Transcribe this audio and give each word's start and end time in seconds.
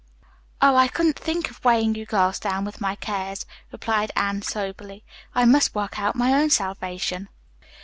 "Oh, 0.63 0.75
I 0.77 0.87
couldn't 0.87 1.19
think 1.19 1.51
of 1.51 1.63
weighing 1.63 1.93
you 1.93 2.07
girls 2.07 2.39
down 2.39 2.65
with 2.65 2.81
my 2.81 2.95
cares," 2.95 3.45
replied 3.71 4.11
Anne 4.15 4.41
soberly. 4.41 5.03
"I 5.35 5.45
must 5.45 5.75
work 5.75 5.99
out 5.99 6.15
my 6.15 6.33
own 6.33 6.49
salvation." 6.49 7.29